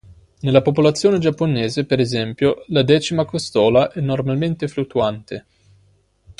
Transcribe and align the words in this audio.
Nella 0.39 0.63
popolazione 0.63 1.19
giapponese, 1.19 1.85
per 1.85 1.99
esempio, 1.99 2.63
la 2.69 2.81
decima 2.81 3.23
costola 3.23 3.91
è 3.91 4.01
normalmente 4.01 4.67
fluttuante. 4.67 5.45